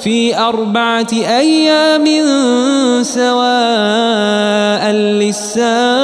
في 0.00 0.38
أربعة 0.38 1.06
أيام 1.12 2.06
سواء 3.02 4.92
للسائلين. 4.92 5.98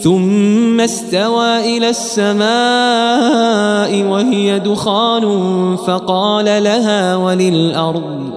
ثم 0.00 0.80
استوى 0.80 1.76
إلى 1.76 1.88
السماء 1.90 2.42
وهي 4.02 4.58
دخان 4.58 5.24
فقال 5.76 6.44
لها 6.44 7.16
وللأرض 7.16 8.30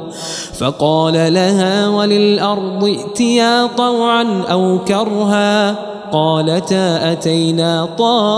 فقال 0.60 1.34
لها 1.34 1.88
وللأرض 1.90 2.84
ائتيا 2.84 3.68
طوعا 3.68 4.44
أو 4.52 4.80
كرها. 4.88 5.76
قالتا 6.12 7.12
أتينا 7.12 7.90
طائعين. 7.98 8.38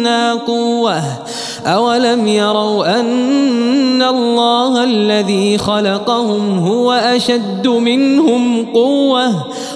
منا 0.00 0.34
قوة 0.34 1.02
أولم 1.66 2.26
يروا 2.26 3.00
أن 3.00 4.02
الله 4.02 4.84
الذي 4.84 5.58
خلقهم 5.58 6.58
هو 6.58 6.92
أشد 6.92 7.68
منهم 7.68 8.66
قوة 8.74 9.32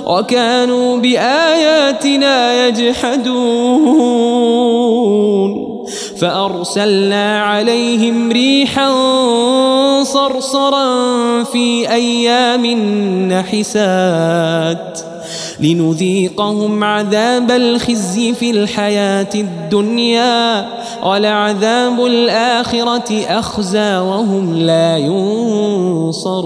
وكانوا 0.06 0.96
بآياتنا 0.96 2.66
يجحدون 2.66 4.04
فأرسلنا 6.20 7.42
عليهم 7.42 8.32
ريحا 8.32 8.92
صرصرا 10.02 11.44
في 11.44 11.90
أيام 11.90 12.66
نحسات 13.32 14.93
لنذيقهم 15.60 16.84
عذاب 16.84 17.50
الخزي 17.50 18.34
في 18.34 18.50
الحياة 18.50 19.28
الدنيا 19.34 20.68
ولعذاب 21.04 22.06
الآخرة 22.06 23.24
أخزى 23.28 23.96
وهم 23.96 24.54
لا 24.54 24.96
ينصرون. 26.16 26.44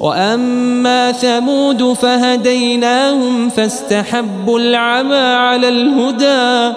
وأما 0.00 1.12
ثمود 1.12 1.92
فهديناهم 1.92 3.48
فاستحبوا 3.48 4.58
العمى 4.58 5.14
على 5.16 5.68
الهدى 5.68 6.76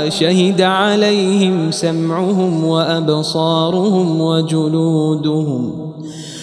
شهد 0.08 0.61
عليهم 0.61 1.70
سمعهم 1.70 2.64
وأبصارهم 2.64 4.20
وجلودهم. 4.20 5.93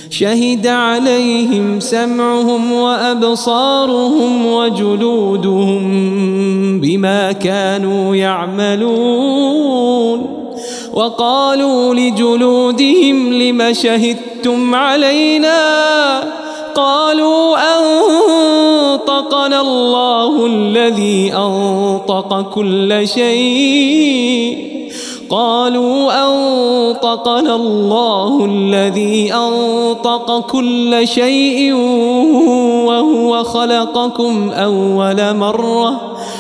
شهد 0.10 0.68
عليهم 0.68 1.80
سمعهم 1.80 2.72
وأبصارهم 2.72 4.46
وجلودهم 4.46 5.82
بما 6.82 7.32
كانوا 7.32 8.16
يعملون. 8.16 10.00
وقالوا 10.94 11.94
لجلودهم 11.94 13.34
لم 13.34 13.74
شهدتم 13.74 14.76
علينا؟ 14.76 15.60
قالوا 16.80 17.58
أنطقنا 17.76 19.62
الله 19.62 20.46
الذي 20.46 21.34
أنطق 21.36 22.42
كل 22.56 23.08
شيء. 23.08 24.70
قالوا 25.30 26.12
أنطقنا 26.26 27.56
الله 27.56 28.46
الذي 28.46 29.34
أنطق 29.34 30.40
كل 30.40 31.08
شيء 31.08 31.74
وهو 32.88 33.44
خلقكم 33.44 34.52
أول 34.52 35.36
مرة. 35.36 36.19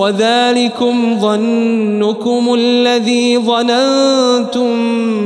وذلكم 0.00 1.20
ظنكم 1.20 2.54
الذي 2.54 3.38
ظننتم 3.38 4.70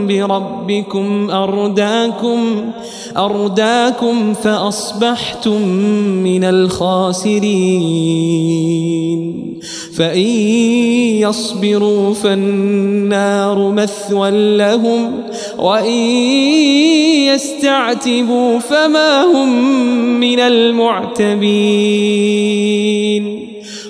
بربكم 0.07 1.31
أرداكم 1.31 2.71
أرداكم 3.17 4.35
فأصبحتم 4.35 5.63
من 6.27 6.45
الخاسرين. 6.45 7.45
فإن 9.97 10.31
يصبروا 11.23 12.15
فالنار 12.15 13.71
مثوى 13.71 14.57
لهم 14.57 15.13
وإن 15.59 15.95
يستعتبوا 17.31 18.59
فما 18.59 19.25
هم 19.25 19.51
من 20.21 20.41
المعتبين. 20.41 21.45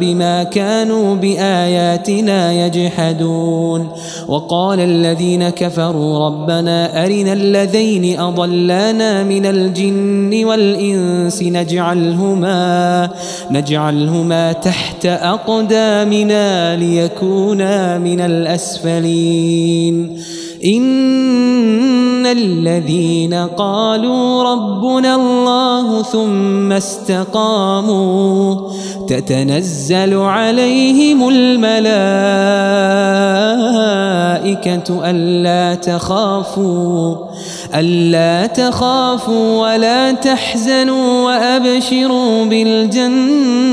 بما 0.00 0.42
كانوا 0.42 1.14
بآياتنا 1.14 2.52
يجحدون. 2.52 3.88
وقال 4.28 4.80
الذين 4.80 5.48
كفروا 5.48 6.26
ربنا 6.26 7.04
أرنا 7.04 7.32
الذين 7.32 8.20
أضلانا 8.20 9.24
من 9.24 9.46
الجن 9.46 10.44
والإنس 10.44 11.42
نجعلهما 11.42 13.10
نجعلهما 13.50 14.52
تحت 14.52 15.06
أقدامنا 15.06 16.76
ليكونا 16.76 17.98
من 17.98 18.20
الأسفلين. 18.20 20.18
إن 20.64 22.26
الذين 22.26 23.34
قالوا 23.34 24.42
ربنا 24.42 25.14
الله 25.14 26.02
ثم 26.02 26.72
استقاموا 26.72 28.56
تتنزل 29.08 30.14
عليهم 30.14 31.28
الملائكة 31.28 31.72
ألا 35.10 35.74
تخافوا 35.74 37.31
ألا 37.74 38.46
تخافوا 38.46 39.60
ولا 39.62 40.12
تحزنوا 40.12 41.24
وأبشروا 41.24 42.44
بالجنة 42.44 43.72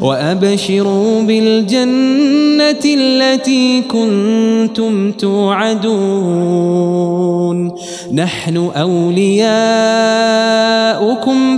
وأبشروا 0.00 1.22
بالجنة 1.22 2.84
التي 2.84 3.82
كنتم 3.82 5.12
توعدون. 5.12 6.62
نحن 8.12 8.70
أولياؤكم 8.76 9.58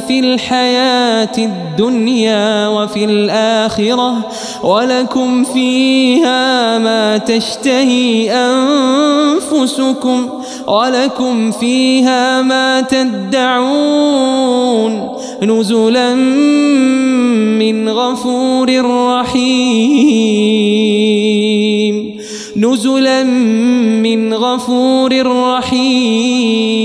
في 0.01 0.21
الحياة 0.21 1.33
الدنيا 1.39 2.69
وفي 2.69 3.05
الآخرة 3.05 4.15
ولكم 4.63 5.45
فيها 5.45 6.79
ما 6.79 7.19
تشتهي 7.19 8.33
أنفسكم. 8.33 10.29
ولكم 10.67 11.51
فيها 11.51 12.43
ما 12.43 12.81
تدعون 12.81 14.35
نزلا 15.43 16.15
من 17.59 17.89
غفور 17.89 18.71
رحيم 18.85 20.55
نزلا 22.57 23.25
من 24.03 24.35
غفور 24.35 25.27
رحيم 25.27 26.85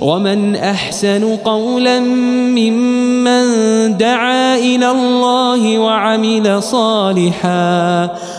ومن 0.00 0.56
أحسن 0.56 1.36
قولا 1.36 2.00
ممن 2.00 3.44
دعا 3.96 4.58
إلى 4.58 4.90
الله 4.90 5.78
وعمل 5.78 6.62
صالحا 6.62 8.10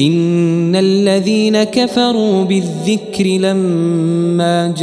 إن 0.00 0.76
الذين 0.76 1.64
كفروا 1.64 2.44
بالذكر 2.44 3.24
لما 3.26 4.74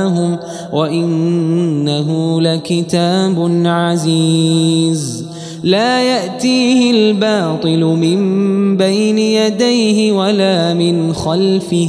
جاءهم 0.00 0.38
وإنه 0.72 2.40
لكتاب 2.40 3.62
عزيز. 3.66 5.26
لا 5.62 6.02
يأتيه 6.02 6.90
الباطل 6.90 7.84
من 7.84 8.76
بين 8.76 9.18
يديه 9.18 10.12
ولا 10.12 10.74
من 10.74 11.12
خلفه. 11.12 11.88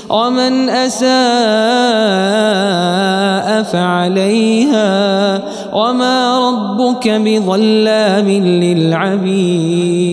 ومن 0.11 0.69
أساء 0.69 1.11
فعليها 3.63 5.41
وما 5.73 6.49
ربك 6.49 7.09
بظلام 7.09 8.29
للعبيد. 8.63 10.11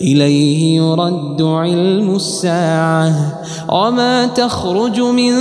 إليه 0.00 0.76
يرد 0.76 1.42
علم 1.42 2.16
الساعة 2.16 3.12
وما 3.68 4.26
تخرج 4.26 5.00
من 5.00 5.32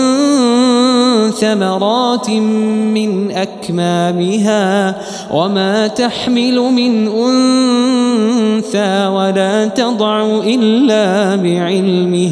ثمرات 1.31 2.29
من 2.29 3.31
أكمامها 3.31 4.95
وما 5.31 5.87
تحمل 5.87 6.59
من 6.59 7.07
أنثى 7.07 9.07
ولا 9.07 9.65
تضع 9.65 10.25
إلا 10.43 11.35
بعلمه 11.35 12.31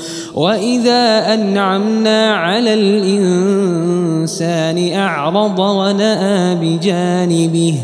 وإذا 0.35 1.33
أنعمنا 1.33 2.33
على 2.33 2.73
الإنسان 2.73 4.37
أعرض 4.93 5.59
ونأى 5.59 6.55
بجانبه 6.55 7.75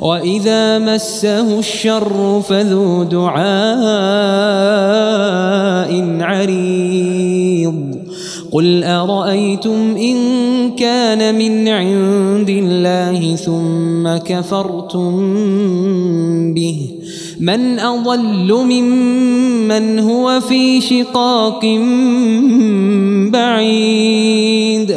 وإذا 0.00 0.78
مسه 0.78 1.58
الشر 1.58 2.42
فذو 2.48 3.02
دعاء 3.02 3.44
عريض 6.20 7.93
قل 8.54 8.84
أرأيتم 8.84 9.96
إن 9.96 10.16
كان 10.78 11.34
من 11.34 11.68
عند 11.68 12.50
الله 12.50 13.36
ثم 13.36 14.16
كفرتم 14.16 15.10
به 16.54 16.80
من 17.40 17.78
أضل 17.78 18.54
ممن 18.54 19.98
هو 19.98 20.40
في 20.40 20.80
شقاق 20.80 21.62
بعيد 23.32 24.96